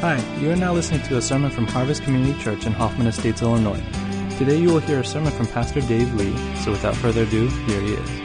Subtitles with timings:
[0.00, 3.42] Hi, you are now listening to a sermon from Harvest Community Church in Hoffman Estates,
[3.42, 3.82] Illinois.
[4.38, 7.82] Today you will hear a sermon from Pastor Dave Lee, so without further ado, here
[7.82, 8.19] he is.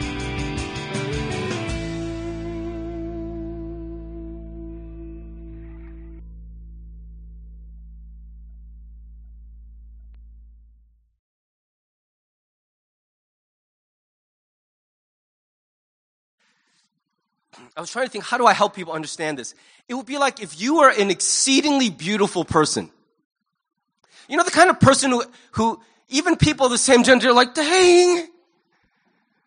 [17.76, 19.54] I was trying to think, how do I help people understand this?
[19.88, 22.90] It would be like if you were an exceedingly beautiful person.
[24.28, 27.34] You know, the kind of person who, who even people of the same gender are
[27.34, 28.28] like, dang,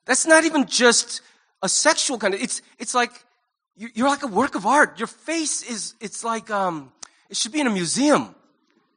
[0.05, 1.21] that's not even just
[1.61, 3.11] a sexual kind of, it's, it's like,
[3.75, 4.99] you're like a work of art.
[4.99, 6.91] Your face is, it's like, um,
[7.29, 8.35] it should be in a museum.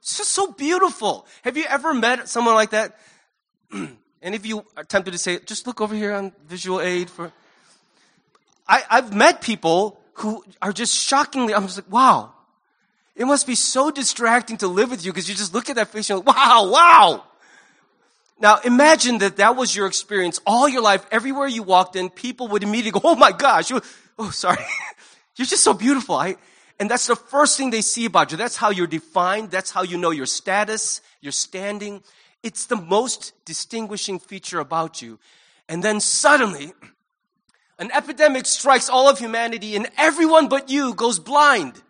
[0.00, 1.26] It's just so beautiful.
[1.42, 2.98] Have you ever met someone like that?
[3.72, 7.32] and if you are tempted to say, just look over here on visual aid for,
[8.66, 12.32] I, I've met people who are just shockingly, I'm just like, wow.
[13.14, 15.88] It must be so distracting to live with you because you just look at that
[15.88, 17.24] face and like, wow, wow.
[18.40, 21.06] Now imagine that that was your experience all your life.
[21.10, 23.80] Everywhere you walked in, people would immediately go, oh my gosh, you,
[24.18, 24.58] oh sorry.
[25.36, 26.16] you're just so beautiful.
[26.16, 26.36] I,
[26.80, 28.36] and that's the first thing they see about you.
[28.36, 29.50] That's how you're defined.
[29.50, 32.02] That's how you know your status, your standing.
[32.42, 35.20] It's the most distinguishing feature about you.
[35.68, 36.72] And then suddenly,
[37.82, 41.82] an epidemic strikes all of humanity and everyone but you goes blind.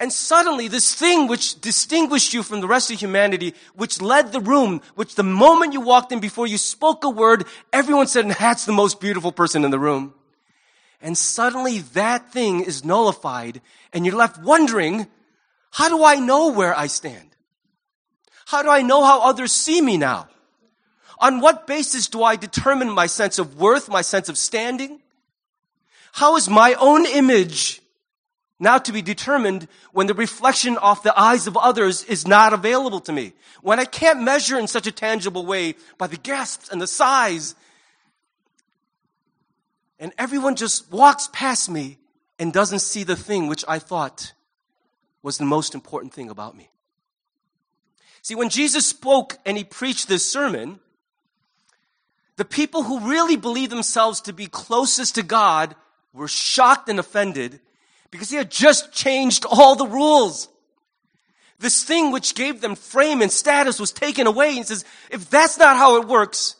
[0.00, 4.40] And suddenly this thing which distinguished you from the rest of humanity, which led the
[4.40, 8.64] room, which the moment you walked in before you spoke a word, everyone said, that's
[8.64, 10.14] the most beautiful person in the room.
[11.00, 13.60] And suddenly that thing is nullified
[13.92, 15.06] and you're left wondering,
[15.70, 17.36] how do I know where I stand?
[18.46, 20.28] How do I know how others see me now?
[21.20, 25.00] On what basis do I determine my sense of worth, my sense of standing?
[26.12, 27.82] How is my own image
[28.60, 33.00] now to be determined when the reflection off the eyes of others is not available
[33.00, 33.32] to me?
[33.62, 37.54] When I can't measure in such a tangible way by the guests and the size.
[39.98, 41.98] And everyone just walks past me
[42.38, 44.32] and doesn't see the thing which I thought
[45.22, 46.70] was the most important thing about me.
[48.22, 50.80] See, when Jesus spoke and he preached this sermon,
[52.38, 55.74] the people who really believed themselves to be closest to God
[56.14, 57.58] were shocked and offended
[58.12, 60.48] because he had just changed all the rules.
[61.58, 64.52] This thing which gave them frame and status was taken away.
[64.52, 66.54] He says, if that's not how it works,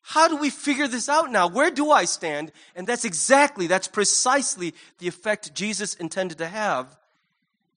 [0.00, 1.46] how do we figure this out now?
[1.46, 2.50] Where do I stand?
[2.74, 6.96] And that's exactly, that's precisely the effect Jesus intended to have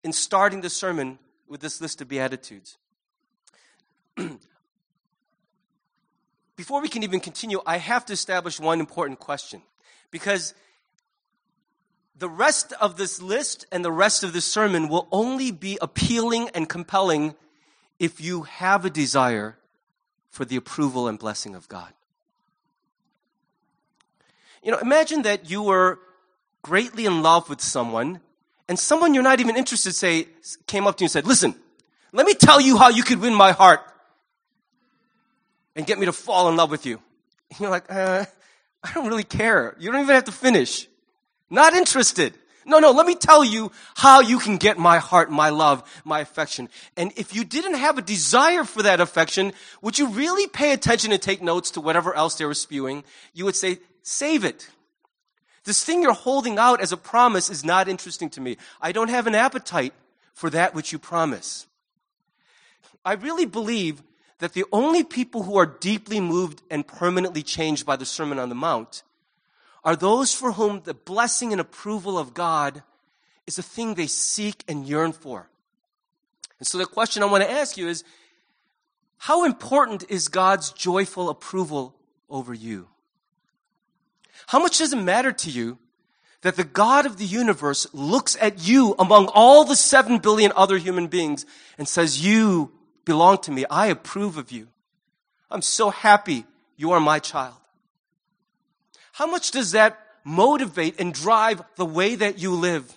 [0.06, 1.20] in starting the sermon
[1.50, 2.78] with this list of Beatitudes.
[6.56, 9.62] before we can even continue, I have to establish one important question.
[10.10, 10.54] Because
[12.18, 16.50] the rest of this list and the rest of this sermon will only be appealing
[16.50, 17.36] and compelling
[18.00, 19.58] if you have a desire
[20.30, 21.92] for the approval and blessing of God.
[24.64, 26.00] You know, imagine that you were
[26.62, 28.22] greatly in love with someone
[28.68, 30.28] and someone you're not even interested say
[30.66, 31.54] came up to you and said, "Listen,
[32.12, 33.82] let me tell you how you could win my heart
[35.76, 37.00] and get me to fall in love with you.
[37.52, 38.26] And you're like, uh,
[38.84, 39.76] I don't really care.
[39.80, 40.88] You don't even have to finish.
[41.50, 42.34] Not interested.
[42.68, 46.22] No, no, let me tell you how you can get my heart, my love, my
[46.22, 46.68] affection.
[46.98, 51.12] And if you didn't have a desire for that affection, would you really pay attention
[51.12, 53.04] and take notes to whatever else they were spewing?
[53.34, 54.68] You would say, save it.
[55.64, 58.58] This thing you're holding out as a promise is not interesting to me.
[58.82, 59.94] I don't have an appetite
[60.34, 61.68] for that which you promise.
[63.04, 64.02] I really believe
[64.40, 68.50] that the only people who are deeply moved and permanently changed by the Sermon on
[68.50, 69.04] the Mount
[69.84, 72.84] are those for whom the blessing and approval of God
[73.48, 75.48] is a thing they seek and yearn for.
[76.60, 78.04] And so the question I want to ask you is
[79.18, 81.96] how important is God's joyful approval
[82.30, 82.88] over you?
[84.48, 85.78] How much does it matter to you
[86.42, 90.78] that the God of the universe looks at you among all the seven billion other
[90.78, 91.46] human beings
[91.78, 92.72] and says, You
[93.06, 93.66] belong to me.
[93.70, 94.68] I approve of you.
[95.50, 97.56] I'm so happy you are my child.
[99.14, 102.92] How much does that motivate and drive the way that you live?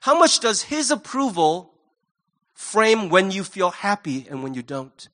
[0.00, 1.72] How much does His approval
[2.54, 5.08] frame when you feel happy and when you don't?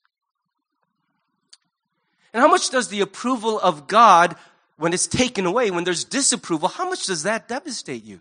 [2.32, 4.36] And how much does the approval of God,
[4.76, 8.20] when it's taken away, when there's disapproval, how much does that devastate you?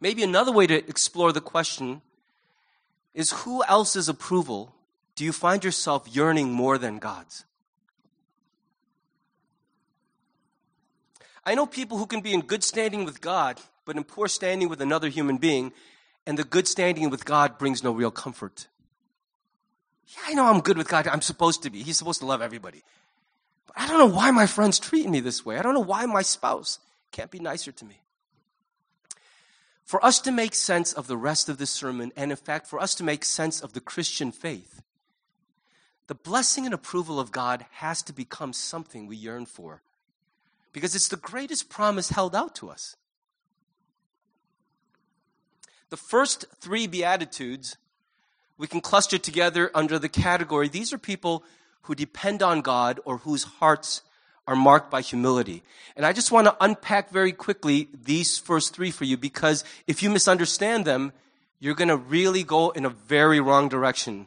[0.00, 2.02] Maybe another way to explore the question
[3.14, 4.74] is who else's approval
[5.16, 7.44] do you find yourself yearning more than God's?
[11.44, 14.68] I know people who can be in good standing with God, but in poor standing
[14.68, 15.72] with another human being,
[16.26, 18.68] and the good standing with God brings no real comfort.
[20.06, 21.06] Yeah, I know I'm good with God.
[21.06, 21.82] I'm supposed to be.
[21.82, 22.82] He's supposed to love everybody.
[23.66, 25.58] But I don't know why my friends treat me this way.
[25.58, 26.78] I don't know why my spouse
[27.12, 28.00] can't be nicer to me.
[29.90, 32.78] For us to make sense of the rest of this sermon, and in fact, for
[32.78, 34.82] us to make sense of the Christian faith,
[36.06, 39.82] the blessing and approval of God has to become something we yearn for
[40.72, 42.94] because it's the greatest promise held out to us.
[45.88, 47.76] The first three Beatitudes
[48.56, 51.42] we can cluster together under the category these are people
[51.82, 54.02] who depend on God or whose hearts
[54.50, 55.62] are marked by humility.
[55.96, 60.02] And I just want to unpack very quickly these first three for you because if
[60.02, 61.12] you misunderstand them,
[61.60, 64.26] you're going to really go in a very wrong direction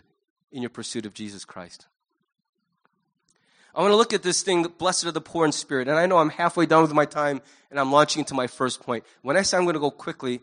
[0.49, 1.87] in your pursuit of Jesus Christ.
[3.75, 5.89] I want to look at this thing, blessed are the poor in spirit.
[5.89, 8.81] And I know I'm halfway done with my time and I'm launching into my first
[8.81, 9.03] point.
[9.23, 10.39] When I say I'm going to go quickly,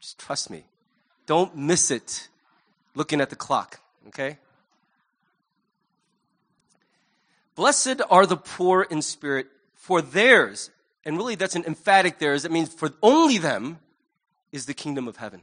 [0.00, 0.64] just trust me.
[1.26, 2.28] Don't miss it
[2.94, 4.38] looking at the clock, okay?
[7.54, 10.70] Blessed are the poor in spirit, for theirs,
[11.04, 13.78] and really that's an emphatic theirs, it means for only them
[14.50, 15.42] is the kingdom of heaven.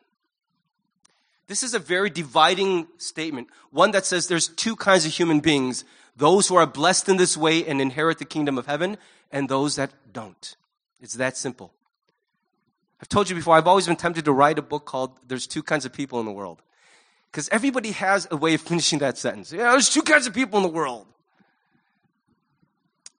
[1.47, 5.83] This is a very dividing statement, one that says there's two kinds of human beings
[6.17, 8.97] those who are blessed in this way and inherit the kingdom of heaven,
[9.31, 10.55] and those that don't.
[10.99, 11.71] It's that simple.
[13.01, 15.63] I've told you before, I've always been tempted to write a book called There's Two
[15.63, 16.61] Kinds of People in the World.
[17.31, 19.51] Because everybody has a way of finishing that sentence.
[19.51, 21.07] Yeah, there's two kinds of people in the world.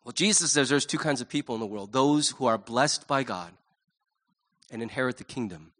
[0.04, 3.06] Well, Jesus says there's two kinds of people in the world those who are blessed
[3.06, 3.52] by God
[4.70, 5.72] and inherit the kingdom,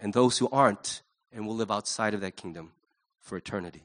[0.00, 1.02] and those who aren't
[1.32, 2.72] and will live outside of that kingdom
[3.20, 3.84] for eternity.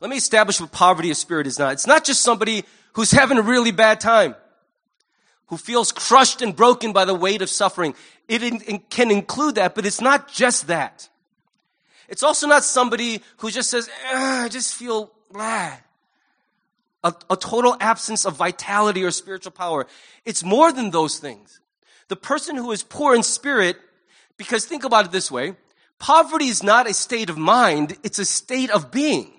[0.00, 1.72] Let me establish what poverty of spirit is not.
[1.72, 4.34] It's not just somebody who's having a really bad time,
[5.46, 7.94] who feels crushed and broken by the weight of suffering.
[8.28, 11.08] It, in, can include that, but it's not just that.
[12.08, 15.76] It's also not somebody who just says, ah, I just feel blah.
[17.04, 19.86] A, a total absence of vitality or spiritual power.
[20.24, 21.60] It's more than those things.
[22.08, 23.76] The person who is poor in spirit,
[24.36, 25.54] because think about it this way,
[25.98, 29.30] poverty is not a state of mind, it's a state of being.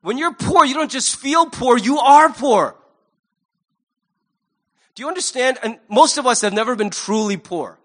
[0.00, 2.74] When you're poor, you don't just feel poor, you are poor.
[4.94, 5.58] Do you understand?
[5.62, 7.78] And most of us have never been truly poor.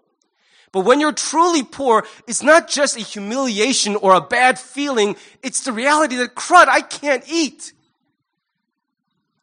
[0.72, 5.16] But when you're truly poor, it's not just a humiliation or a bad feeling.
[5.42, 7.74] It's the reality that, crud, I can't eat.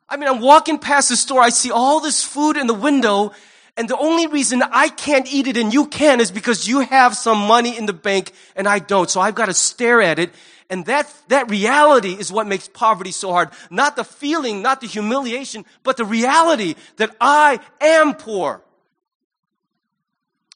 [0.10, 3.32] I mean, I'm walking past the store, I see all this food in the window,
[3.78, 7.16] and the only reason I can't eat it and you can is because you have
[7.16, 9.10] some money in the bank and I don't.
[9.10, 10.32] So I've got to stare at it
[10.70, 13.50] and that, that reality is what makes poverty so hard.
[13.72, 18.62] Not the feeling, not the humiliation, but the reality that I am poor.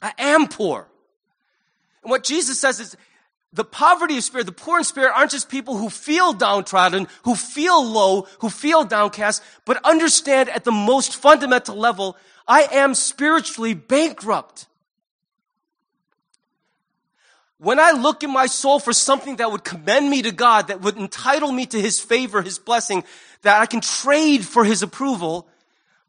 [0.01, 0.87] I am poor.
[2.03, 2.95] And what Jesus says is,
[3.53, 7.35] the poverty of spirit, the poor in spirit aren't just people who feel downtrodden, who
[7.35, 12.17] feel low, who feel downcast, but understand at the most fundamental level,
[12.47, 14.65] I am spiritually bankrupt.
[17.59, 20.81] When I look in my soul for something that would commend me to God, that
[20.81, 23.03] would entitle me to His favor, His blessing,
[23.43, 25.47] that I can trade for His approval,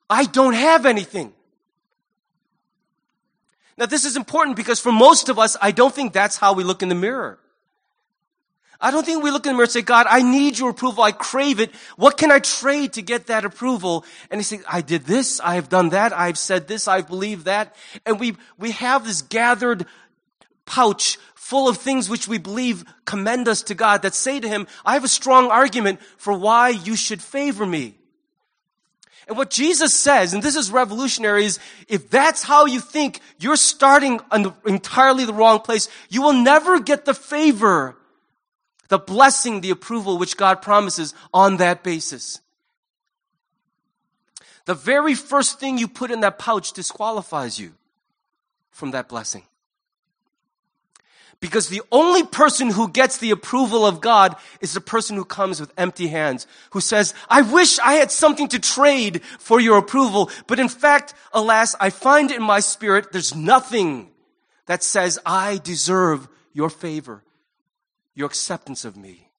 [0.08, 1.32] I don't have anything.
[3.76, 6.64] Now this is important because for most of us, I don't think that's how we
[6.64, 7.38] look in the mirror.
[8.84, 11.02] I don't think we look in the mirror and say, God, I need your approval.
[11.04, 11.74] I crave it.
[11.96, 14.04] What can I trade to get that approval?
[14.30, 15.40] And he says, I did this.
[15.40, 16.12] I have done that.
[16.12, 16.86] I've said this.
[16.86, 17.74] I've believed that.
[18.04, 19.86] And we, we have this gathered
[20.66, 24.66] pouch full of things which we believe commend us to God that say to him,
[24.84, 27.94] I have a strong argument for why you should favor me.
[29.26, 33.56] And what Jesus says, and this is revolutionary, is if that's how you think, you're
[33.56, 34.20] starting
[34.66, 35.88] entirely the wrong place.
[36.10, 37.96] You will never get the favor,
[38.88, 42.40] the blessing, the approval which God promises on that basis.
[44.66, 47.74] The very first thing you put in that pouch disqualifies you
[48.70, 49.44] from that blessing.
[51.40, 55.60] Because the only person who gets the approval of God is the person who comes
[55.60, 60.30] with empty hands, who says, I wish I had something to trade for your approval,
[60.46, 64.10] but in fact, alas, I find in my spirit there's nothing
[64.66, 67.22] that says I deserve your favor,
[68.14, 69.30] your acceptance of me.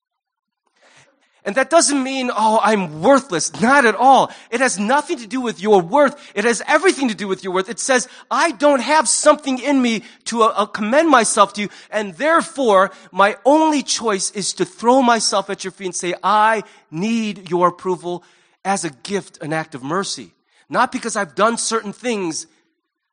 [1.46, 3.62] And that doesn't mean, oh, I'm worthless.
[3.62, 4.32] Not at all.
[4.50, 6.32] It has nothing to do with your worth.
[6.34, 7.70] It has everything to do with your worth.
[7.70, 11.70] It says, I don't have something in me to uh, uh, commend myself to you.
[11.92, 16.64] And therefore, my only choice is to throw myself at your feet and say, I
[16.90, 18.24] need your approval
[18.66, 20.32] as a gift, an act of mercy.
[20.68, 22.48] Not because I've done certain things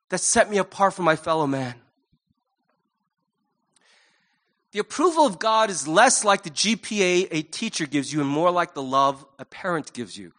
[0.09, 1.75] that set me apart from my fellow man.
[4.73, 8.51] The approval of God is less like the GPA a teacher gives you and more
[8.51, 10.33] like the love a parent gives you.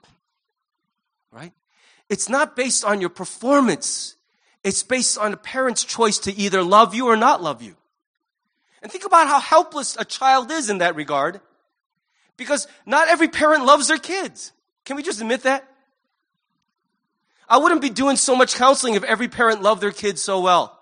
[1.32, 1.54] Right?
[2.10, 4.16] It's not based on your performance.
[4.64, 7.76] It's based on a parent's choice to either love you or not love you.
[8.82, 11.40] And think about how helpless a child is in that regard.
[12.36, 14.52] Because not every parent loves their kids.
[14.84, 15.68] Can we just admit that?
[17.48, 20.73] I wouldn't be doing so much counseling if every parent loved their kids so well.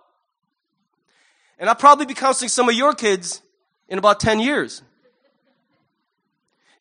[1.61, 3.39] And I'll probably be counseling some of your kids
[3.87, 4.81] in about 10 years.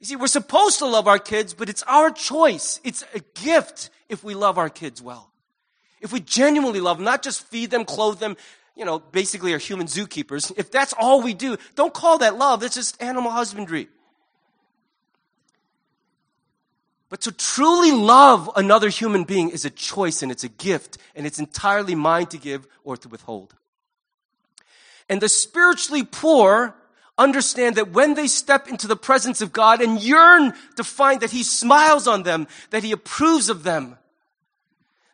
[0.00, 2.80] You see, we're supposed to love our kids, but it's our choice.
[2.82, 5.30] It's a gift if we love our kids well.
[6.00, 8.38] If we genuinely love them, not just feed them, clothe them,
[8.74, 10.50] you know, basically are human zookeepers.
[10.56, 12.60] If that's all we do, don't call that love.
[12.60, 13.88] That's just animal husbandry.
[17.10, 21.26] But to truly love another human being is a choice and it's a gift and
[21.26, 23.54] it's entirely mine to give or to withhold.
[25.10, 26.72] And the spiritually poor
[27.18, 31.32] understand that when they step into the presence of God and yearn to find that
[31.32, 33.98] He smiles on them, that He approves of them,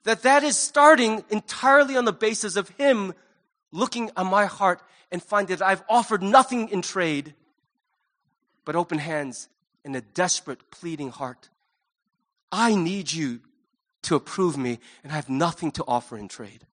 [0.05, 3.15] that that is starting entirely on the basis of Him
[3.73, 7.35] looking at my heart and finding that I've offered nothing in trade
[8.67, 9.49] but open hands
[9.83, 11.49] and a desperate, pleading heart.
[12.53, 13.41] I need you
[14.03, 16.67] to approve me, and I have nothing to offer in trade.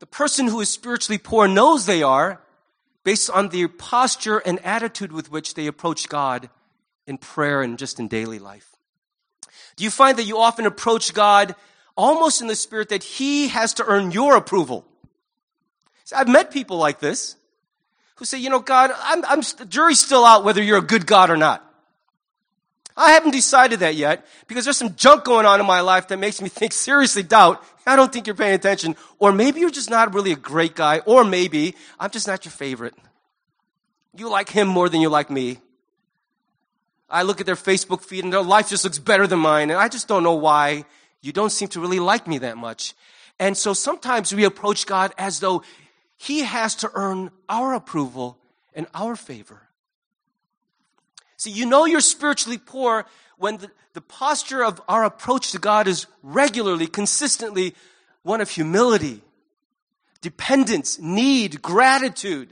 [0.00, 2.40] The person who is spiritually poor knows they are
[3.04, 6.50] based on the posture and attitude with which they approach God
[7.06, 8.76] in prayer and just in daily life.
[9.76, 11.54] Do you find that you often approach God
[11.96, 14.86] almost in the spirit that He has to earn your approval?
[16.04, 17.36] See, I've met people like this
[18.16, 21.06] who say, you know, God, I'm, I'm, the jury's still out whether you're a good
[21.06, 21.64] God or not.
[22.96, 26.18] I haven't decided that yet because there's some junk going on in my life that
[26.18, 27.62] makes me think seriously doubt.
[27.86, 28.96] I don't think you're paying attention.
[29.18, 31.00] Or maybe you're just not really a great guy.
[31.06, 32.94] Or maybe I'm just not your favorite.
[34.16, 35.58] You like him more than you like me.
[37.08, 39.70] I look at their Facebook feed and their life just looks better than mine.
[39.70, 40.84] And I just don't know why
[41.22, 42.94] you don't seem to really like me that much.
[43.38, 45.62] And so sometimes we approach God as though
[46.16, 48.38] he has to earn our approval
[48.74, 49.62] and our favor.
[51.40, 53.06] See, you know you're spiritually poor
[53.38, 57.74] when the, the posture of our approach to God is regularly, consistently
[58.22, 59.22] one of humility,
[60.20, 62.50] dependence, need, gratitude.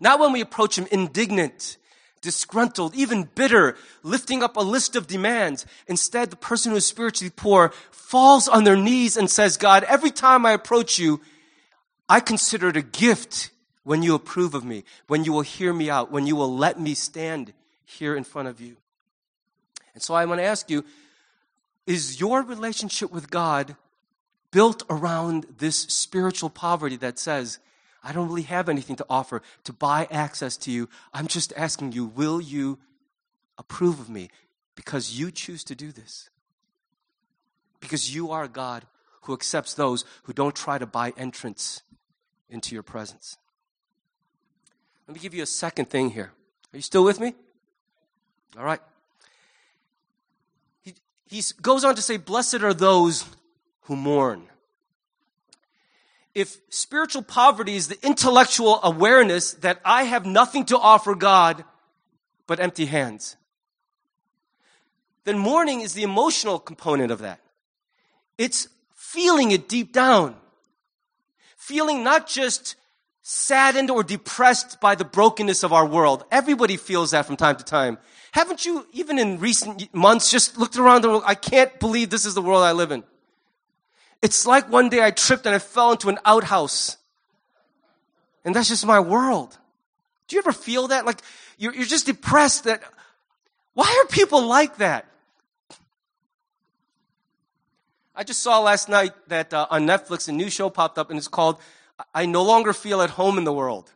[0.00, 1.76] Not when we approach Him indignant,
[2.20, 5.66] disgruntled, even bitter, lifting up a list of demands.
[5.88, 10.12] Instead, the person who is spiritually poor falls on their knees and says, God, every
[10.12, 11.20] time I approach you,
[12.08, 13.50] I consider it a gift
[13.84, 16.78] when you approve of me, when you will hear me out, when you will let
[16.78, 17.52] me stand
[17.84, 18.76] here in front of you.
[19.94, 20.84] And so I want to ask you
[21.86, 23.76] is your relationship with God
[24.52, 27.58] built around this spiritual poverty that says,
[28.04, 30.88] I don't really have anything to offer to buy access to you.
[31.12, 32.78] I'm just asking you, will you
[33.58, 34.30] approve of me?
[34.76, 36.30] Because you choose to do this.
[37.80, 38.86] Because you are God
[39.22, 41.82] who accepts those who don't try to buy entrance
[42.48, 43.38] into your presence.
[45.06, 46.32] Let me give you a second thing here.
[46.72, 47.34] Are you still with me?
[48.56, 48.80] All right.
[51.28, 53.24] He, goes on to say, Blessed are those
[53.82, 54.44] who mourn.
[56.34, 61.64] If spiritual poverty is the intellectual awareness that I have nothing to offer God
[62.46, 63.36] but empty hands,
[65.24, 67.40] then mourning is the emotional component of that.
[68.38, 70.36] It's feeling it deep down
[71.62, 72.74] feeling not just
[73.22, 76.24] saddened or depressed by the brokenness of our world.
[76.30, 77.98] Everybody feels that from time to time.
[78.32, 81.22] Haven't you, even in recent months, just looked around the world?
[81.24, 83.04] I can't believe this is the world I live in.
[84.22, 86.96] It's like one day I tripped and I fell into an outhouse.
[88.44, 89.56] And that's just my world.
[90.26, 91.06] Do you ever feel that?
[91.06, 91.20] Like,
[91.58, 92.82] you're, you're just depressed that,
[93.74, 95.06] why are people like that?
[98.14, 101.18] I just saw last night that uh, on Netflix a new show popped up and
[101.18, 101.58] it's called
[102.14, 103.90] I No Longer Feel at Home in the World.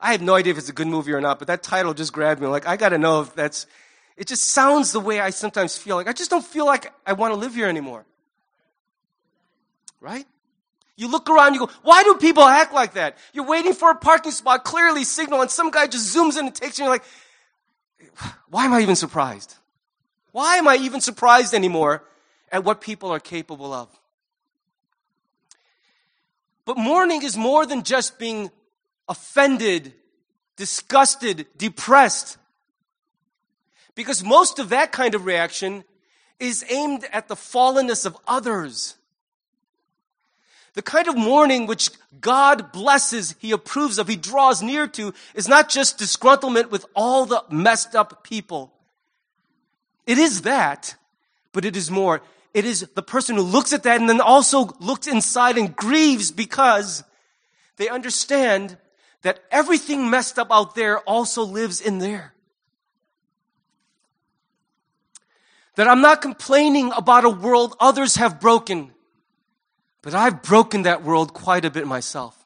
[0.00, 2.12] I have no idea if it's a good movie or not, but that title just
[2.12, 2.46] grabbed me.
[2.46, 3.66] Like, I gotta know if that's,
[4.16, 5.96] it just sounds the way I sometimes feel.
[5.96, 8.04] Like, I just don't feel like I wanna live here anymore.
[10.00, 10.26] Right?
[10.96, 13.18] You look around, you go, why do people act like that?
[13.32, 16.54] You're waiting for a parking spot, clearly signal, and some guy just zooms in and
[16.54, 16.94] takes you, and you're
[18.18, 19.54] like, why am I even surprised?
[20.32, 22.02] Why am I even surprised anymore
[22.50, 23.88] at what people are capable of.
[26.68, 28.50] But mourning is more than just being
[29.08, 29.94] offended,
[30.56, 32.36] disgusted, depressed.
[33.94, 35.82] Because most of that kind of reaction
[36.38, 38.96] is aimed at the fallenness of others.
[40.74, 41.88] The kind of mourning which
[42.20, 47.24] God blesses, He approves of, He draws near to, is not just disgruntlement with all
[47.24, 48.74] the messed up people.
[50.06, 50.96] It is that,
[51.54, 52.20] but it is more.
[52.58, 56.32] It is the person who looks at that and then also looks inside and grieves
[56.32, 57.04] because
[57.76, 58.76] they understand
[59.22, 62.34] that everything messed up out there also lives in there.
[65.76, 68.90] That I'm not complaining about a world others have broken.
[70.02, 72.44] But I've broken that world quite a bit myself.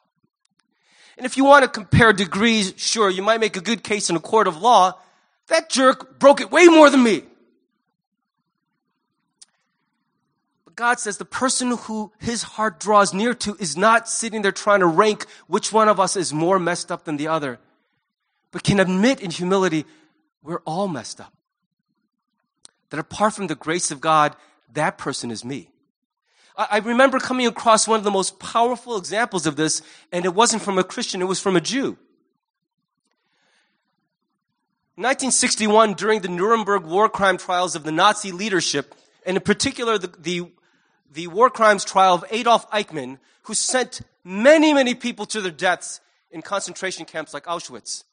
[1.17, 4.15] And if you want to compare degrees, sure, you might make a good case in
[4.15, 4.93] a court of law.
[5.47, 7.23] That jerk broke it way more than me.
[10.62, 14.51] But God says the person who his heart draws near to is not sitting there
[14.51, 17.59] trying to rank which one of us is more messed up than the other,
[18.51, 19.85] but can admit in humility,
[20.41, 21.33] we're all messed up.
[22.89, 24.35] That apart from the grace of God,
[24.73, 25.69] that person is me.
[26.55, 30.61] I remember coming across one of the most powerful examples of this, and it wasn't
[30.61, 31.97] from a Christian, it was from a Jew.
[34.95, 38.93] In 1961, during the Nuremberg war crime trials of the Nazi leadership,
[39.25, 40.51] and in particular the, the,
[41.13, 46.01] the war crimes trial of Adolf Eichmann, who sent many, many people to their deaths
[46.31, 48.03] in concentration camps like Auschwitz.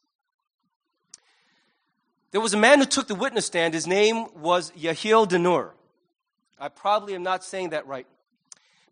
[2.30, 3.74] There was a man who took the witness stand.
[3.74, 5.70] His name was Yehiel Denur.
[6.58, 8.06] I probably am not saying that right.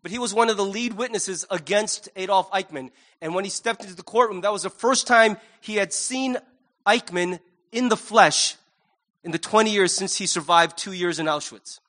[0.01, 2.89] But he was one of the lead witnesses against Adolf Eichmann.
[3.21, 6.37] And when he stepped into the courtroom, that was the first time he had seen
[6.85, 7.39] Eichmann
[7.71, 8.55] in the flesh
[9.23, 11.79] in the 20 years since he survived two years in Auschwitz.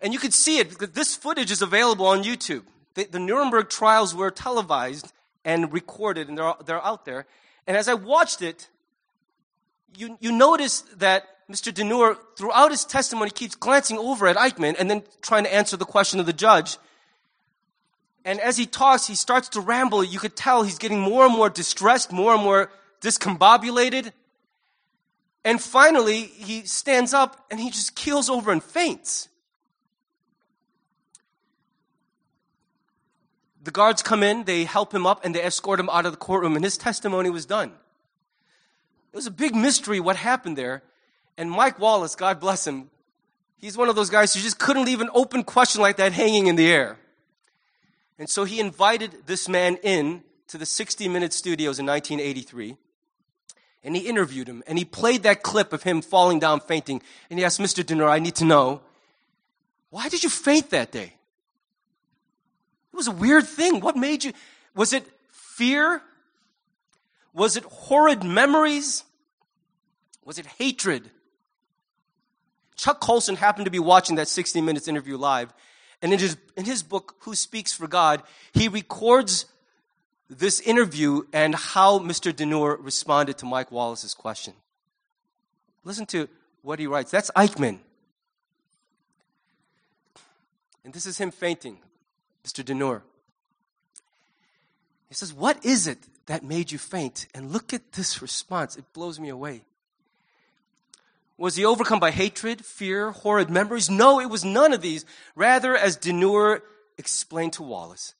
[0.00, 0.70] And you can see it.
[0.70, 2.62] Because this footage is available on YouTube.
[2.94, 5.12] The, the Nuremberg trials were televised
[5.44, 7.26] and recorded, and they're, they're out there.
[7.66, 8.68] And as I watched it,
[9.96, 11.72] you, you notice that Mr.
[11.72, 15.84] Denur, throughout his testimony, keeps glancing over at Eichmann and then trying to answer the
[15.84, 16.78] question of the judge.
[18.24, 20.02] And as he talks, he starts to ramble.
[20.02, 24.12] You could tell he's getting more and more distressed, more and more discombobulated.
[25.44, 29.28] And finally, he stands up and he just keels over and faints.
[33.66, 36.18] The guards come in, they help him up, and they escort him out of the
[36.18, 37.72] courtroom, and his testimony was done.
[39.12, 40.84] It was a big mystery what happened there.
[41.36, 42.90] And Mike Wallace, God bless him,
[43.58, 46.46] he's one of those guys who just couldn't leave an open question like that hanging
[46.46, 46.96] in the air.
[48.20, 52.76] And so he invited this man in to the 60 Minute Studios in 1983.
[53.82, 54.62] And he interviewed him.
[54.68, 57.02] And he played that clip of him falling down fainting.
[57.30, 57.82] And he asked, Mr.
[57.82, 58.82] Denur, I need to know,
[59.90, 61.15] why did you faint that day?
[62.96, 63.80] It was a weird thing.
[63.80, 64.32] What made you?
[64.74, 66.00] Was it fear?
[67.34, 69.04] Was it horrid memories?
[70.24, 71.10] Was it hatred?
[72.74, 75.52] Chuck Colson happened to be watching that 60 Minutes interview live.
[76.00, 78.22] And in his, in his book, Who Speaks for God,
[78.54, 79.44] he records
[80.30, 82.32] this interview and how Mr.
[82.32, 84.54] Denur responded to Mike Wallace's question.
[85.84, 86.30] Listen to
[86.62, 87.10] what he writes.
[87.10, 87.80] That's Eichmann.
[90.82, 91.76] And this is him fainting,
[92.46, 92.64] Mr.
[92.64, 93.02] Denur.
[95.08, 97.26] He says, What is it that made you faint?
[97.34, 98.76] And look at this response.
[98.76, 99.62] It blows me away.
[101.38, 103.90] Was he overcome by hatred, fear, horrid memories?
[103.90, 105.04] No, it was none of these.
[105.34, 106.62] Rather, as Denur
[106.96, 108.14] explained to Wallace,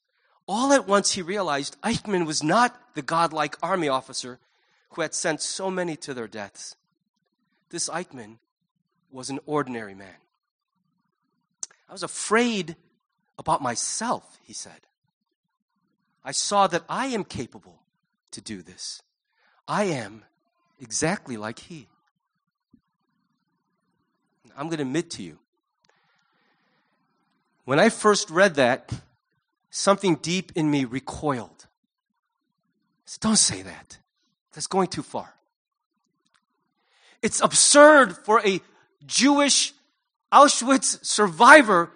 [0.47, 4.39] all at once he realized Eichmann was not the godlike army officer
[4.91, 6.77] who had sent so many to their deaths.
[7.71, 8.37] This Eichmann
[9.11, 10.17] was an ordinary man.
[11.89, 12.77] I was afraid
[13.39, 14.87] about myself, he said.
[16.25, 17.81] I saw that I am capable
[18.33, 19.03] to do this.
[19.69, 20.25] I am
[20.81, 21.89] exactly like he.
[24.57, 25.39] I'm going to admit to you.
[27.65, 28.93] When I first read that,
[29.71, 31.67] something deep in me recoiled.
[33.05, 33.99] Said, Don't say that.
[34.53, 35.35] That's going too far.
[37.23, 38.61] It's absurd for a
[39.05, 39.75] Jewish
[40.33, 41.91] Auschwitz survivor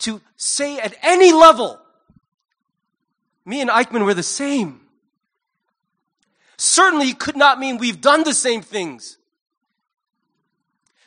[0.00, 1.80] to say at any level,
[3.44, 4.80] me and Eichmann were the same.
[6.56, 9.18] Certainly could not mean we've done the same things.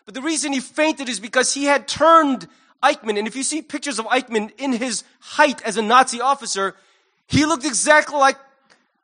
[0.06, 2.48] But the reason he fainted is because he had turned
[2.82, 3.18] Eichmann.
[3.18, 6.76] And if you see pictures of Eichmann in his height as a Nazi officer,
[7.28, 8.38] he looked exactly like,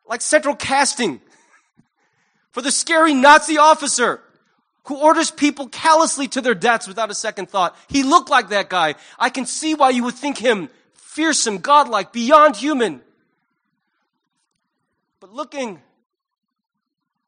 [0.08, 1.22] like central casting
[2.52, 4.22] for the scary Nazi officer
[4.86, 7.78] who orders people callously to their deaths without a second thought.
[7.88, 8.96] He looked like that guy.
[9.18, 13.02] I can see why you would think him fearsome, godlike, beyond human.
[15.20, 15.82] But looking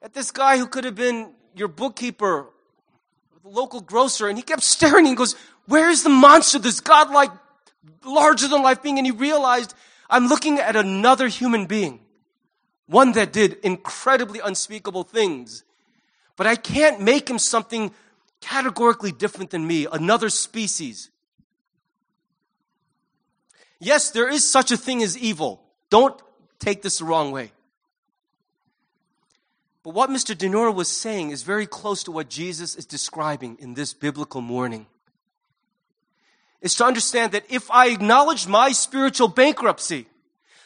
[0.01, 2.47] at this guy who could have been your bookkeeper,
[3.43, 5.35] the local grocer, and he kept staring and goes,
[5.65, 7.31] Where is the monster, this godlike,
[8.05, 8.97] larger than life being?
[8.97, 9.73] And he realized,
[10.09, 11.99] I'm looking at another human being,
[12.85, 15.63] one that did incredibly unspeakable things.
[16.41, 17.93] But I can't make him something
[18.39, 21.11] categorically different than me, another species.
[23.79, 25.61] Yes, there is such a thing as evil.
[25.91, 26.19] Don't
[26.57, 27.51] take this the wrong way.
[29.83, 30.33] But what Mr.
[30.33, 34.87] Denora was saying is very close to what Jesus is describing in this biblical mourning.
[36.59, 40.07] Is to understand that if I acknowledge my spiritual bankruptcy,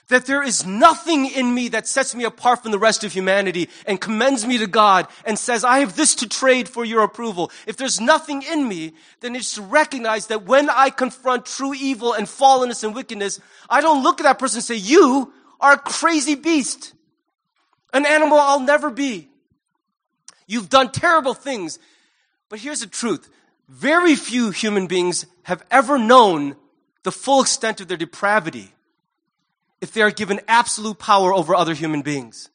[0.08, 3.70] that there is nothing in me that sets me apart from the rest of humanity
[3.88, 7.52] and commends me to God and says, I have this to trade for your approval.
[7.65, 12.13] If there's nothing in me, then it's to recognize that when I confront true evil
[12.13, 13.39] and fallenness and wickedness,
[13.70, 16.94] I don't look at that person and say, you are a crazy beast,
[17.94, 19.30] an animal I'll never be.
[20.46, 21.80] You've done terrible things.
[22.50, 23.28] But here's the truth.
[23.68, 26.56] Very few human beings have ever known
[27.02, 28.75] the full extent of their depravity
[29.86, 32.50] if they are given absolute power over other human beings.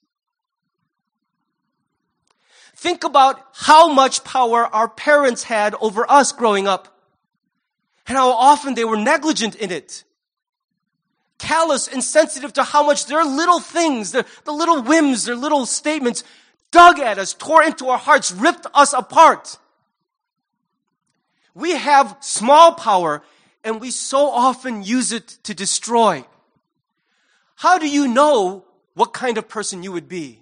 [2.74, 6.98] Think about how much power our parents had over us growing up
[8.08, 10.02] and how often they were negligent in it.
[11.38, 16.24] Callous, insensitive to how much their little things, the, the little whims, their little statements
[16.72, 19.56] dug at us, tore into our hearts, ripped us apart.
[21.54, 23.22] We have small power
[23.62, 26.24] and we so often use it to destroy.
[27.60, 30.40] How do you know what kind of person you would be?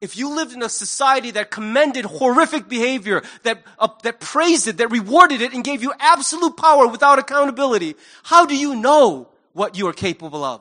[0.00, 4.76] If you lived in a society that commended horrific behavior, that, uh, that praised it,
[4.76, 9.76] that rewarded it, and gave you absolute power without accountability, how do you know what
[9.76, 10.60] you are capable of?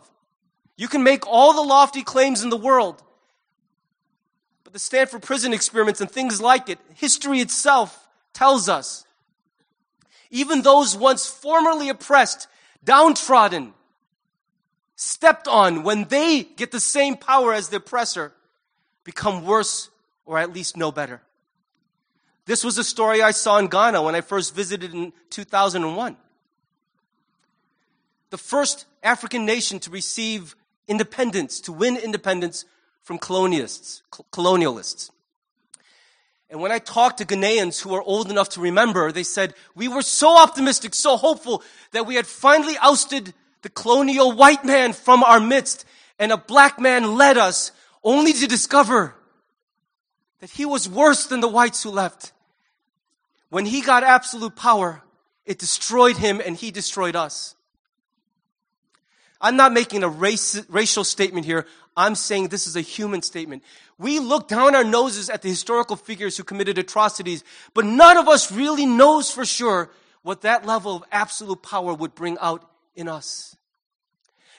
[0.77, 3.03] You can make all the lofty claims in the world,
[4.63, 9.05] but the Stanford prison experiments and things like it, history itself tells us,
[10.31, 12.47] even those once formerly oppressed,
[12.83, 13.75] downtrodden,
[15.01, 18.31] stepped on when they get the same power as the oppressor
[19.03, 19.89] become worse
[20.27, 21.23] or at least no better.
[22.45, 26.17] This was a story I saw in Ghana when I first visited in 2001.
[28.29, 30.55] The first African nation to receive
[30.87, 32.65] independence, to win independence
[33.01, 35.09] from colonialists, colonialists.
[36.51, 39.87] And when I talked to Ghanaians who are old enough to remember, they said, we
[39.87, 45.23] were so optimistic, so hopeful that we had finally ousted the colonial white man from
[45.23, 45.85] our midst
[46.19, 47.71] and a black man led us
[48.03, 49.15] only to discover
[50.39, 52.33] that he was worse than the whites who left.
[53.49, 55.03] When he got absolute power,
[55.45, 57.55] it destroyed him and he destroyed us.
[59.39, 61.65] I'm not making a race, racial statement here.
[61.97, 63.63] I'm saying this is a human statement.
[63.97, 67.43] We look down our noses at the historical figures who committed atrocities,
[67.73, 72.15] but none of us really knows for sure what that level of absolute power would
[72.15, 73.55] bring out in us.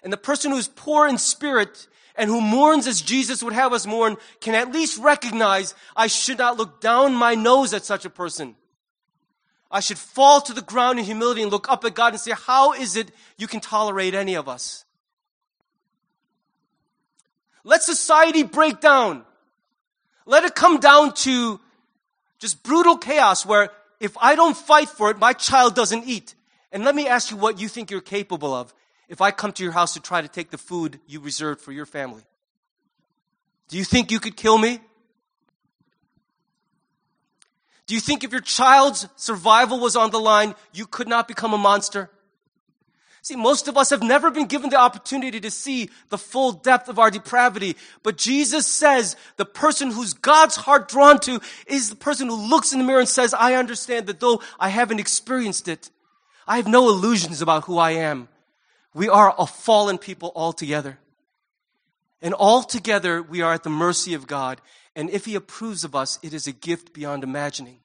[0.02, 3.72] And the person who is poor in spirit and who mourns as Jesus would have
[3.72, 8.04] us mourn can at least recognize I should not look down my nose at such
[8.04, 8.56] a person.
[9.70, 12.32] I should fall to the ground in humility and look up at God and say,
[12.32, 14.84] How is it you can tolerate any of us?
[17.64, 19.24] Let society break down.
[20.26, 21.60] Let it come down to
[22.38, 26.34] just brutal chaos where if I don't fight for it, my child doesn't eat.
[26.72, 28.74] And let me ask you what you think you're capable of
[29.08, 31.70] if I come to your house to try to take the food you reserved for
[31.70, 32.22] your family.
[33.68, 34.80] Do you think you could kill me?
[37.86, 41.52] Do you think if your child's survival was on the line, you could not become
[41.52, 42.10] a monster?
[43.20, 46.88] See, most of us have never been given the opportunity to see the full depth
[46.88, 47.76] of our depravity.
[48.02, 52.72] But Jesus says the person who's God's heart drawn to is the person who looks
[52.72, 55.90] in the mirror and says, I understand that though I haven't experienced it,
[56.46, 58.28] I have no illusions about who I am.
[58.94, 60.98] We are a fallen people altogether.
[62.20, 64.60] And altogether, we are at the mercy of God.
[64.94, 67.78] And if He approves of us, it is a gift beyond imagining.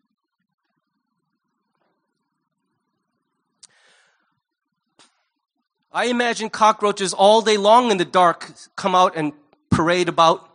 [5.91, 9.33] I imagine cockroaches all day long in the dark come out and
[9.71, 10.47] parade about.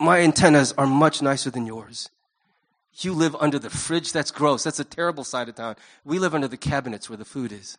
[0.00, 2.10] My antennas are much nicer than yours.
[3.00, 4.12] You live under the fridge.
[4.12, 4.64] That's gross.
[4.64, 5.76] That's a terrible side of town.
[6.04, 7.78] We live under the cabinets where the food is.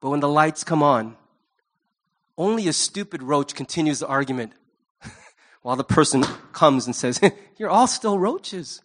[0.00, 1.16] But when the lights come on,
[2.36, 4.52] only a stupid roach continues the argument
[5.62, 7.20] while the person comes and says,
[7.56, 8.82] You're all still roaches.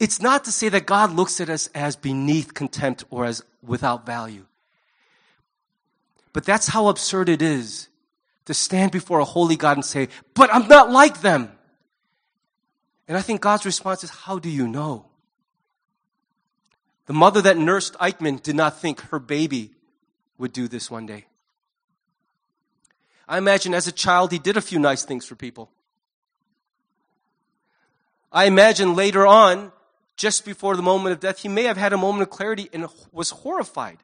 [0.00, 4.04] It's not to say that God looks at us as beneath contempt or as without
[4.04, 4.46] value.
[6.32, 7.88] But that's how absurd it is
[8.46, 11.53] to stand before a holy God and say, But I'm not like them.
[13.06, 15.06] And I think God's response is, How do you know?
[17.06, 19.72] The mother that nursed Eichmann did not think her baby
[20.38, 21.26] would do this one day.
[23.28, 25.70] I imagine as a child, he did a few nice things for people.
[28.32, 29.70] I imagine later on,
[30.16, 32.86] just before the moment of death, he may have had a moment of clarity and
[33.12, 33.98] was horrified.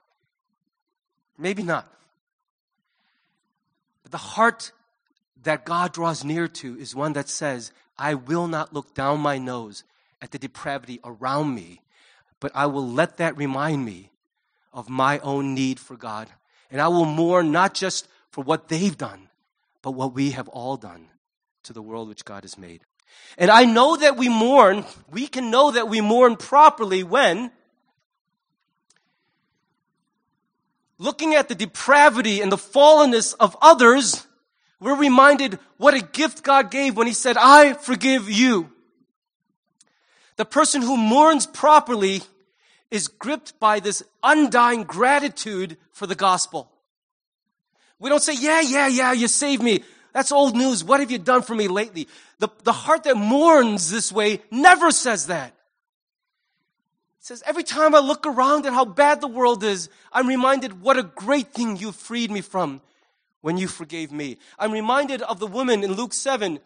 [1.38, 1.90] Maybe not.
[4.02, 4.72] But the heart
[5.42, 9.38] that God draws near to is one that says, I will not look down my
[9.38, 9.84] nose
[10.22, 11.82] at the depravity around me,
[12.40, 14.10] but I will let that remind me
[14.72, 16.28] of my own need for God.
[16.70, 19.28] And I will mourn not just for what they've done,
[19.82, 21.08] but what we have all done
[21.64, 22.80] to the world which God has made.
[23.36, 27.50] And I know that we mourn, we can know that we mourn properly when
[30.96, 34.26] looking at the depravity and the fallenness of others,
[34.80, 38.72] we're reminded what a gift God gave when He said, I forgive you.
[40.36, 42.22] The person who mourns properly
[42.90, 46.70] is gripped by this undying gratitude for the gospel.
[47.98, 49.84] We don't say, yeah, yeah, yeah, you saved me.
[50.14, 50.82] That's old news.
[50.82, 52.08] What have you done for me lately?
[52.38, 55.48] The, the heart that mourns this way never says that.
[57.18, 60.80] It says, every time I look around at how bad the world is, I'm reminded
[60.80, 62.80] what a great thing you freed me from
[63.40, 64.38] when you forgave me.
[64.58, 66.60] I'm reminded of the woman in Luke 7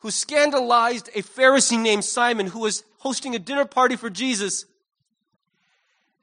[0.00, 4.64] who scandalized a Pharisee named Simon who was hosting a dinner party for Jesus.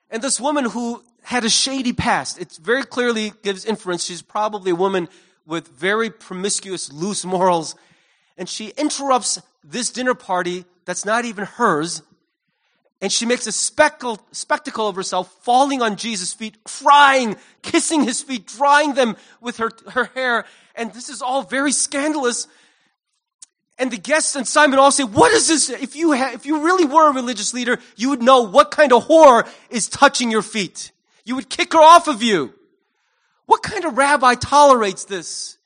[0.09, 2.39] And this woman who had a shady past.
[2.39, 4.05] It very clearly gives inference.
[4.05, 5.09] She's probably a woman
[5.45, 7.75] with very promiscuous, loose morals.
[8.37, 12.03] And she interrupts this dinner party that's not even hers.
[13.01, 18.21] And she makes a spectacle, spectacle of herself falling on Jesus' feet, crying, kissing his
[18.21, 20.45] feet, drying them with her, her hair.
[20.75, 22.47] And this is all very scandalous.
[23.77, 25.69] And the guests and Simon all say, what is this?
[25.69, 28.93] If you, ha- if you really were a religious leader, you would know what kind
[28.93, 30.91] of whore is touching your feet.
[31.25, 32.53] You would kick her off of you.
[33.45, 35.57] What kind of rabbi tolerates this?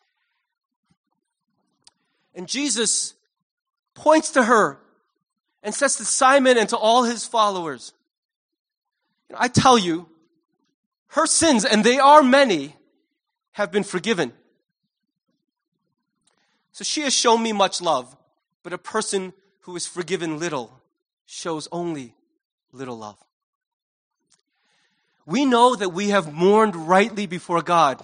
[2.33, 3.13] And Jesus
[3.93, 4.79] points to her
[5.69, 7.93] and says to Simon and to all his followers,
[9.37, 10.09] I tell you,
[11.09, 12.75] her sins, and they are many,
[13.51, 14.33] have been forgiven.
[16.71, 18.17] So she has shown me much love,
[18.63, 20.81] but a person who is forgiven little
[21.27, 22.15] shows only
[22.71, 23.17] little love
[25.29, 28.03] we know that we have mourned rightly before God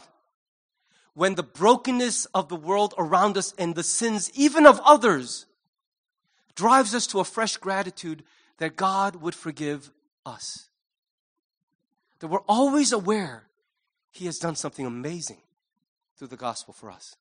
[1.15, 5.47] when the brokenness of the world around us and the sins, even of others,
[6.56, 8.24] drives us to a fresh gratitude
[8.58, 9.91] that God would forgive
[10.26, 10.70] us.
[12.20, 13.44] That we're always aware
[14.12, 15.41] He has done something amazing
[16.18, 17.18] through the gospel for us.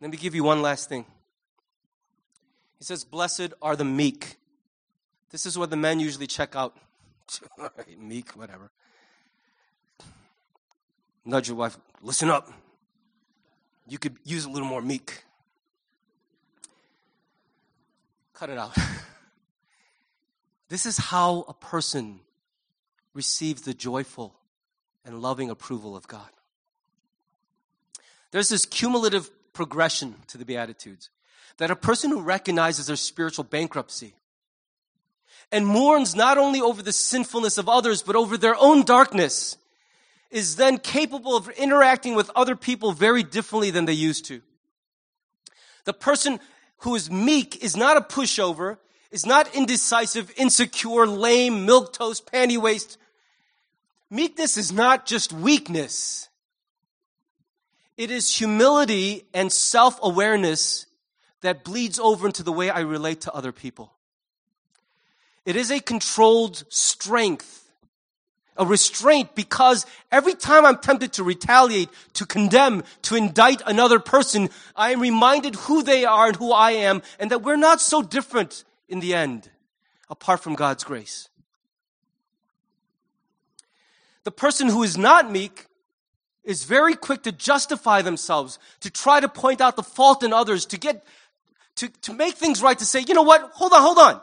[0.00, 1.06] Let me give you one last thing.
[2.78, 4.36] He says, Blessed are the meek.
[5.30, 6.76] This is what the men usually check out.
[7.98, 8.70] meek, whatever.
[11.24, 12.52] Nudge your wife, listen up.
[13.88, 15.24] You could use a little more meek.
[18.34, 18.76] Cut it out.
[20.68, 22.20] this is how a person
[23.14, 24.34] receives the joyful
[25.04, 26.28] and loving approval of God.
[28.32, 31.10] There's this cumulative progression to the Beatitudes
[31.58, 34.14] that a person who recognizes their spiritual bankruptcy
[35.52, 39.56] and mourns not only over the sinfulness of others, but over their own darkness,
[40.30, 44.42] is then capable of interacting with other people very differently than they used to.
[45.84, 46.40] The person
[46.78, 48.78] who is meek is not a pushover,
[49.10, 52.98] is not indecisive, insecure, lame, milk toast, panty waist.
[54.10, 56.28] Meekness is not just weakness.
[57.96, 60.86] It is humility and self-awareness
[61.42, 63.92] that bleeds over into the way I relate to other people.
[65.44, 67.63] It is a controlled strength,
[68.56, 74.50] a restraint, because every time I'm tempted to retaliate, to condemn, to indict another person,
[74.76, 78.02] I am reminded who they are and who I am, and that we're not so
[78.02, 79.50] different in the end,
[80.08, 81.28] apart from God's grace.
[84.24, 85.66] The person who is not meek
[86.44, 90.66] is very quick to justify themselves, to try to point out the fault in others,
[90.66, 91.04] to get,
[91.76, 94.20] to, to make things right, to say, you know what, hold on, hold on.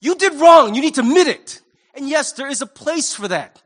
[0.00, 0.74] You did wrong.
[0.74, 1.62] You need to admit it.
[1.94, 3.62] And yes, there is a place for that.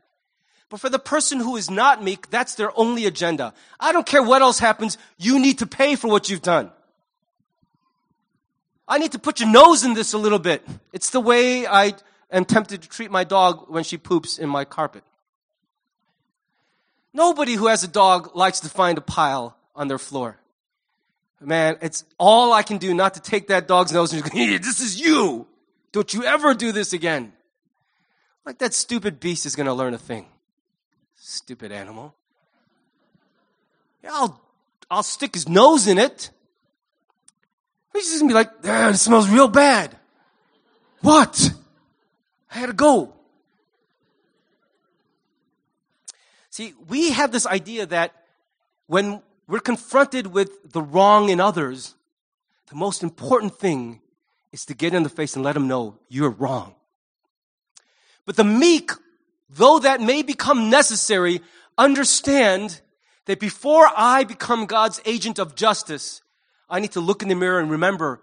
[0.69, 3.53] But for the person who is not meek, that's their only agenda.
[3.79, 4.97] I don't care what else happens.
[5.17, 6.71] You need to pay for what you've done.
[8.87, 10.65] I need to put your nose in this a little bit.
[10.93, 11.93] It's the way I
[12.31, 15.03] am tempted to treat my dog when she poops in my carpet.
[17.13, 20.37] Nobody who has a dog likes to find a pile on their floor.
[21.41, 24.81] Man, it's all I can do not to take that dog's nose and go, this
[24.81, 25.47] is you.
[25.91, 27.33] Don't you ever do this again.
[28.49, 30.25] Like that stupid beast is going to learn a thing.
[31.15, 32.15] Stupid animal.
[34.03, 34.41] Yeah, I'll,
[34.89, 36.31] I'll stick his nose in it.
[37.93, 39.95] He's just going to be like, ah, it smells real bad.
[41.01, 41.51] What?
[42.51, 43.13] I had to go.
[46.49, 48.15] See, we have this idea that
[48.87, 51.93] when we're confronted with the wrong in others,
[52.71, 54.01] the most important thing
[54.51, 56.73] is to get in the face and let them know you're wrong.
[58.29, 58.91] But the meek,
[59.49, 61.41] though that may become necessary,
[61.79, 62.79] understand
[63.25, 66.21] that before I become God's agent of justice,
[66.69, 68.21] I need to look in the mirror and remember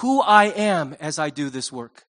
[0.00, 2.06] who I am as I do this work.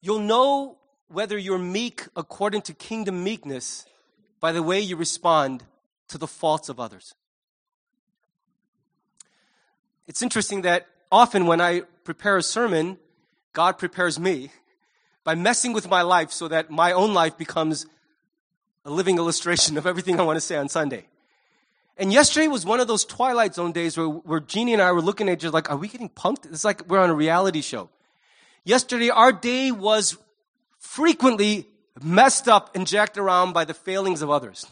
[0.00, 3.84] You'll know whether you're meek according to kingdom meekness
[4.40, 5.62] by the way you respond
[6.08, 7.14] to the faults of others.
[10.10, 12.98] It's interesting that often when I prepare a sermon,
[13.52, 14.50] God prepares me
[15.24, 17.86] by messing with my life so that my own life becomes
[18.84, 21.06] a living illustration of everything I want to say on Sunday.
[21.96, 25.00] And yesterday was one of those Twilight Zone days where, where Jeannie and I were
[25.00, 26.44] looking at each other like, are we getting punked?
[26.46, 27.88] It's like we're on a reality show.
[28.64, 30.18] Yesterday, our day was
[30.80, 31.68] frequently
[32.02, 34.66] messed up and jacked around by the failings of others.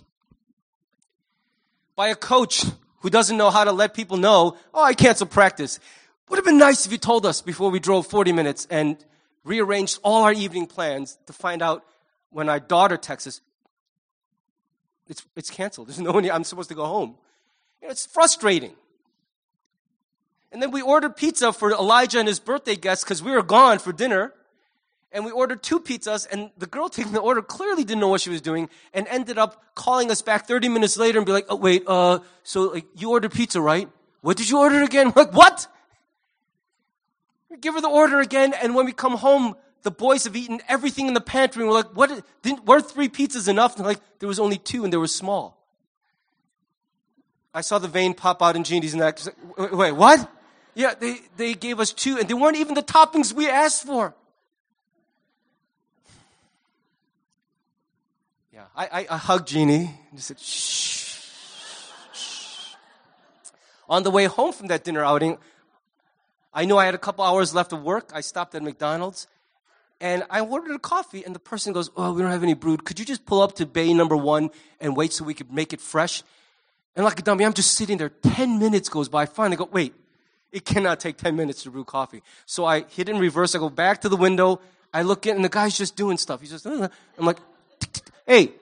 [1.94, 2.64] By a coach
[3.00, 5.78] who doesn't know how to let people know, oh, I canceled practice.
[6.28, 9.02] Would have been nice if you told us before we drove 40 minutes and
[9.44, 11.84] rearranged all our evening plans to find out
[12.30, 13.40] when our daughter texts us,
[15.08, 15.88] it's, it's canceled.
[15.88, 16.32] There's no one here.
[16.32, 17.16] I'm supposed to go home.
[17.80, 18.74] You know, it's frustrating.
[20.52, 23.78] And then we ordered pizza for Elijah and his birthday guests because we were gone
[23.78, 24.32] for dinner.
[25.10, 28.20] And we ordered two pizzas, and the girl taking the order clearly didn't know what
[28.20, 31.46] she was doing and ended up calling us back 30 minutes later and be like,
[31.48, 33.88] oh, wait, uh, so like, you ordered pizza, right?
[34.20, 35.12] What did you order again?
[35.16, 35.66] Like, what?
[37.48, 40.60] We give her the order again, and when we come home, the boys have eaten
[40.68, 42.22] everything in the pantry, and we're like, what?
[42.42, 43.76] Didn't, were three pizzas enough?
[43.76, 45.58] And like, there was only two, and they were small.
[47.54, 49.18] I saw the vein pop out in Jeannie's neck.
[49.56, 50.30] Wait, wait, what?
[50.74, 54.14] Yeah, they, they gave us two, and they weren't even the toppings we asked for.
[58.78, 61.12] I, I, I hugged Jeannie and said, shh,
[62.14, 62.74] shh.
[63.88, 65.36] On the way home from that dinner outing,
[66.54, 68.10] I knew I had a couple hours left of work.
[68.14, 69.26] I stopped at McDonald's
[70.00, 72.84] and I ordered a coffee, and the person goes, Oh, we don't have any brewed.
[72.84, 75.72] Could you just pull up to bay number one and wait so we could make
[75.72, 76.22] it fresh?
[76.94, 78.10] And like a dummy, I'm just sitting there.
[78.10, 79.26] 10 minutes goes by.
[79.26, 79.92] Finally, I go, Wait,
[80.52, 82.22] it cannot take 10 minutes to brew coffee.
[82.46, 83.56] So I hit in reverse.
[83.56, 84.60] I go back to the window.
[84.94, 86.40] I look in, and the guy's just doing stuff.
[86.40, 87.38] He's just, I'm like,
[88.24, 88.52] Hey,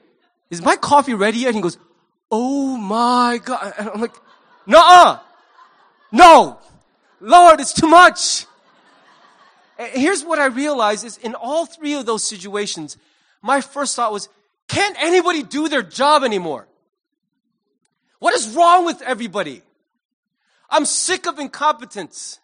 [0.51, 1.49] is my coffee ready yet?
[1.49, 1.79] And he goes,
[2.31, 3.75] Oh my God.
[3.79, 4.15] And I'm like,
[4.67, 5.21] Nuh-uh.
[6.13, 6.59] No.
[7.21, 8.47] Lord, it's too much.
[9.79, 12.97] Here's what I realized is in all three of those situations,
[13.43, 14.29] my first thought was,
[14.69, 16.67] can't anybody do their job anymore?
[18.19, 19.63] What is wrong with everybody?
[20.71, 22.41] I'm sick of incompetence.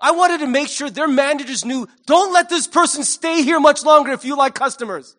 [0.00, 3.84] I wanted to make sure their managers knew, don't let this person stay here much
[3.84, 5.16] longer if you like customers.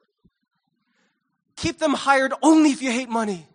[1.60, 3.46] Keep them hired only if you hate money.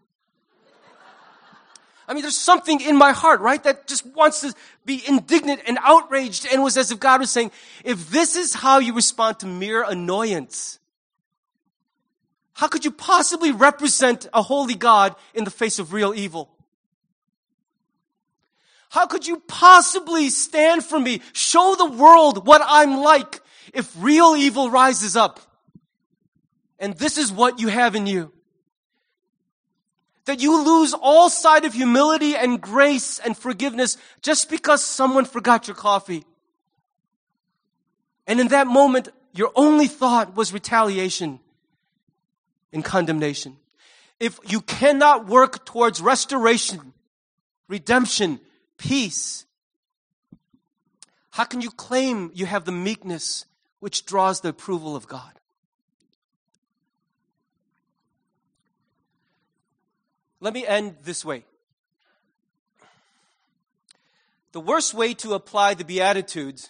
[2.07, 4.53] I mean, there's something in my heart, right, that just wants to
[4.85, 7.51] be indignant and outraged and was as if God was saying,
[7.83, 10.79] if this is how you respond to mere annoyance,
[12.53, 16.51] how could you possibly represent a holy God in the face of real evil?
[18.91, 23.41] How could you possibly stand for me, show the world what I'm like
[23.73, 25.41] if real evil rises up?
[26.85, 28.31] And this is what you have in you
[30.27, 35.67] that you lose all sight of humility and grace and forgiveness just because someone forgot
[35.67, 36.27] your coffee.
[38.27, 41.41] And in that moment, your only thought was retaliation
[42.71, 43.57] and condemnation.
[44.21, 46.93] If you cannot work towards restoration,
[47.67, 48.41] redemption,
[48.77, 49.47] peace,
[51.31, 53.47] how can you claim you have the meekness
[53.81, 55.33] which draws the approval of God?
[60.45, 61.43] Let me end this way.
[64.53, 66.69] The worst way to apply the Beatitudes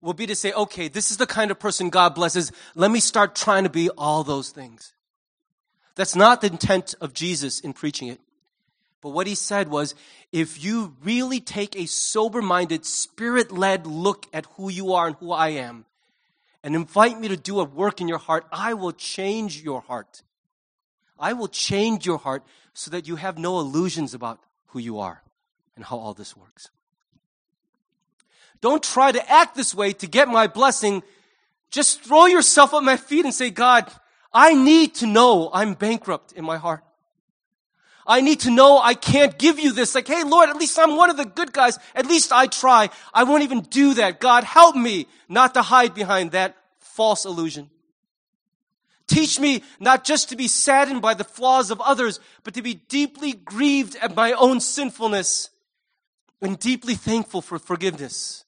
[0.00, 2.52] will be to say, okay, this is the kind of person God blesses.
[2.76, 4.92] Let me start trying to be all those things.
[5.96, 8.20] That's not the intent of Jesus in preaching it.
[9.00, 9.96] But what he said was,
[10.30, 15.16] if you really take a sober minded, spirit led look at who you are and
[15.16, 15.86] who I am,
[16.62, 20.22] and invite me to do a work in your heart, I will change your heart.
[21.18, 22.42] I will change your heart
[22.74, 25.22] so that you have no illusions about who you are
[25.74, 26.70] and how all this works.
[28.60, 31.02] Don't try to act this way to get my blessing.
[31.70, 33.90] Just throw yourself at my feet and say, God,
[34.32, 36.82] I need to know I'm bankrupt in my heart.
[38.06, 39.94] I need to know I can't give you this.
[39.94, 41.78] Like, hey, Lord, at least I'm one of the good guys.
[41.94, 42.90] At least I try.
[43.12, 44.20] I won't even do that.
[44.20, 47.68] God, help me not to hide behind that false illusion.
[49.06, 52.74] Teach me not just to be saddened by the flaws of others, but to be
[52.74, 55.50] deeply grieved at my own sinfulness
[56.42, 58.44] and deeply thankful for forgiveness.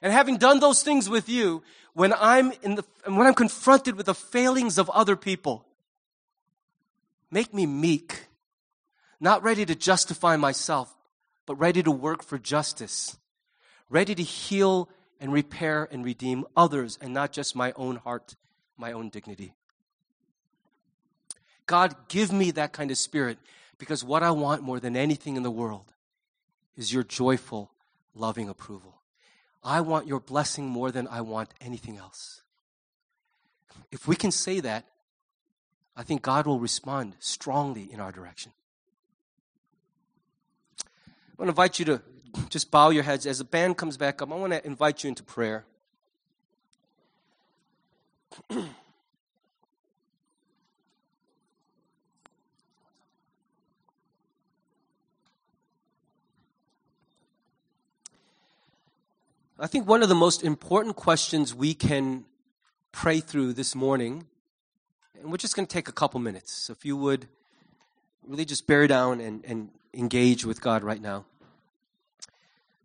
[0.00, 1.62] And having done those things with you,
[1.92, 5.66] when I'm in the, when I'm confronted with the failings of other people,
[7.30, 8.26] make me meek,
[9.20, 10.94] not ready to justify myself,
[11.44, 13.18] but ready to work for justice,
[13.90, 14.88] ready to heal
[15.20, 18.36] and repair and redeem others and not just my own heart,
[18.78, 19.52] my own dignity.
[21.66, 23.38] God, give me that kind of spirit
[23.76, 25.92] because what I want more than anything in the world
[26.76, 27.70] is your joyful,
[28.14, 29.02] loving approval.
[29.62, 32.42] I want your blessing more than I want anything else.
[33.90, 34.86] If we can say that,
[35.96, 38.52] I think God will respond strongly in our direction.
[40.84, 42.02] I want to invite you to
[42.48, 43.26] just bow your heads.
[43.26, 45.64] As the band comes back up, I want to invite you into prayer.
[59.60, 62.24] I think one of the most important questions we can
[62.92, 64.26] pray through this morning,
[65.20, 66.52] and we're just going to take a couple minutes.
[66.52, 67.26] So if you would
[68.24, 71.24] really just bear down and, and engage with God right now.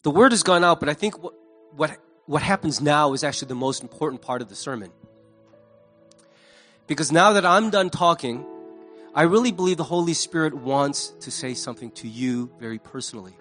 [0.03, 1.33] The word has gone out, but I think what,
[1.75, 4.91] what, what happens now is actually the most important part of the sermon.
[6.87, 8.45] Because now that I'm done talking,
[9.15, 13.33] I really believe the Holy Spirit wants to say something to you very personally.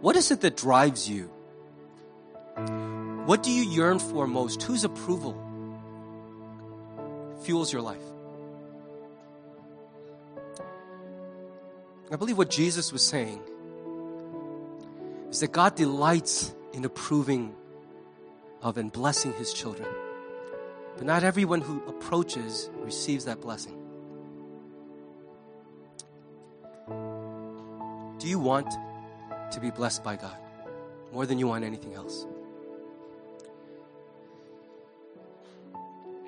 [0.00, 1.24] What is it that drives you?
[3.26, 4.62] What do you yearn for most?
[4.62, 5.36] Whose approval
[7.42, 8.02] fuels your life?
[12.10, 13.42] I believe what Jesus was saying
[15.30, 17.54] is that God delights in approving
[18.62, 19.88] of and blessing his children.
[20.96, 23.76] But not everyone who approaches receives that blessing.
[28.18, 28.72] Do you want
[29.52, 30.36] to be blessed by God
[31.12, 32.26] more than you want anything else?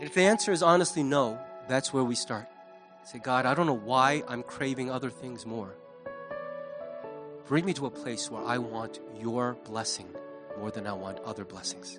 [0.01, 1.39] if the answer is honestly no,
[1.69, 2.49] that's where we start.
[3.05, 5.75] Say, God, I don't know why I'm craving other things more.
[7.51, 10.07] Bring me to a place where I want your blessing
[10.61, 11.99] more than I want other blessings.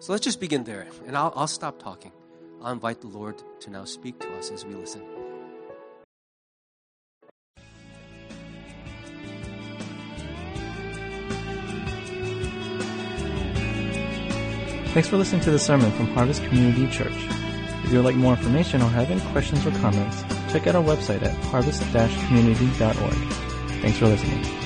[0.00, 2.12] So let's just begin there, and I'll, I'll stop talking.
[2.60, 5.00] I'll invite the Lord to now speak to us as we listen.
[14.92, 17.16] Thanks for listening to the sermon from Harvest Community Church.
[17.16, 20.22] If you would like more information or have any questions or comments,
[20.52, 23.32] check out our website at harvest-community.org.
[23.82, 24.59] Thanks for listening.